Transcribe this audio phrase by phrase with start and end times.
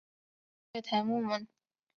[0.03, 1.47] 设有月台幕门。